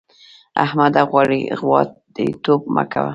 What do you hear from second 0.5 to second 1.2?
احمده!